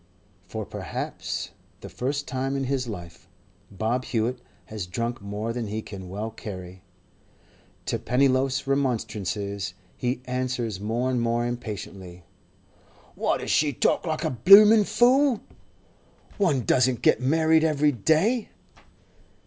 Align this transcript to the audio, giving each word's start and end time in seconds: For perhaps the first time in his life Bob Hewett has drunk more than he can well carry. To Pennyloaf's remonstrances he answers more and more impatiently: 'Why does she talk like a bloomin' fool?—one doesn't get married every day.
For 0.47 0.65
perhaps 0.65 1.51
the 1.81 1.87
first 1.87 2.27
time 2.27 2.55
in 2.55 2.63
his 2.63 2.87
life 2.87 3.27
Bob 3.69 4.05
Hewett 4.05 4.41
has 4.65 4.87
drunk 4.87 5.21
more 5.21 5.53
than 5.53 5.67
he 5.67 5.83
can 5.83 6.09
well 6.09 6.31
carry. 6.31 6.81
To 7.85 7.99
Pennyloaf's 7.99 8.65
remonstrances 8.65 9.75
he 9.95 10.23
answers 10.25 10.79
more 10.79 11.11
and 11.11 11.21
more 11.21 11.45
impatiently: 11.45 12.23
'Why 13.13 13.37
does 13.37 13.51
she 13.51 13.73
talk 13.73 14.07
like 14.07 14.23
a 14.23 14.31
bloomin' 14.31 14.85
fool?—one 14.85 16.61
doesn't 16.61 17.03
get 17.03 17.21
married 17.21 17.63
every 17.63 17.91
day. 17.91 18.49